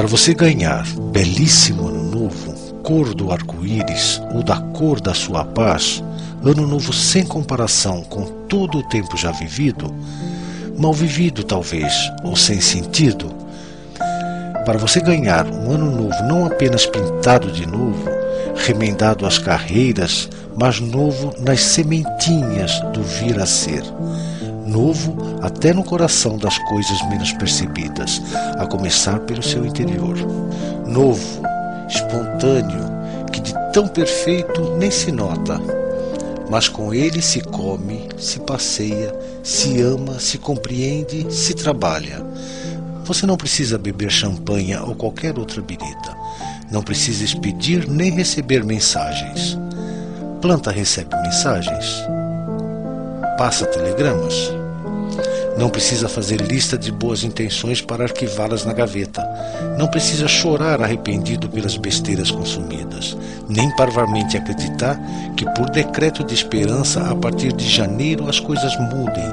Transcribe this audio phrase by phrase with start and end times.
[0.00, 6.02] Para você ganhar belíssimo ano novo, cor do arco-íris ou da cor da sua paz,
[6.42, 9.94] ano novo sem comparação com todo o tempo já vivido,
[10.78, 11.92] mal vivido talvez,
[12.24, 13.30] ou sem sentido,
[14.64, 18.08] para você ganhar um ano novo não apenas pintado de novo,
[18.56, 23.82] remendado às carreiras, mas novo nas sementinhas do vir a ser.
[24.66, 28.22] Novo até no coração das coisas menos percebidas,
[28.58, 30.16] a começar pelo seu interior.
[30.86, 31.42] Novo,
[31.88, 32.84] espontâneo,
[33.32, 35.60] que de tão perfeito nem se nota,
[36.50, 42.24] mas com ele se come, se passeia, se ama, se compreende, se trabalha
[43.12, 46.16] você não precisa beber champanha ou qualquer outra bebida.
[46.70, 49.58] Não precisa expedir nem receber mensagens.
[50.40, 52.04] Planta recebe mensagens.
[53.40, 54.52] Passa telegramas.
[55.56, 59.26] Não precisa fazer lista de boas intenções para arquivá-las na gaveta.
[59.78, 63.16] Não precisa chorar arrependido pelas besteiras consumidas,
[63.48, 65.00] nem parvamente acreditar
[65.38, 69.24] que, por decreto de esperança, a partir de janeiro as coisas mudem,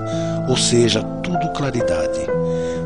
[0.48, 2.22] ou seja, tudo claridade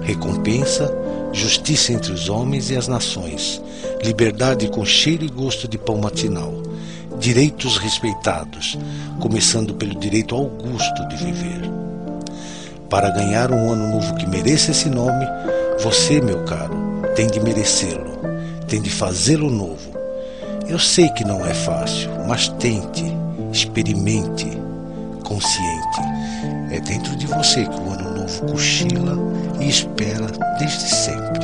[0.02, 0.92] recompensa,
[1.32, 3.62] justiça entre os homens e as nações,
[4.04, 6.52] liberdade com cheiro e gosto de pão matinal,
[7.22, 8.80] direitos respeitados,
[9.20, 11.62] começando pelo direito augusto de viver.
[12.90, 15.24] Para ganhar um ano novo que mereça esse nome,
[15.80, 16.76] você, meu caro,
[17.16, 18.20] tem de merecê-lo,
[18.68, 19.92] tem de fazê-lo novo.
[20.68, 23.06] Eu sei que não é fácil, mas tente,
[23.54, 24.48] experimente,
[25.24, 26.02] consciente.
[26.72, 29.16] É dentro de você que o ano novo cochila
[29.60, 30.26] e espera
[30.58, 31.41] desde sempre.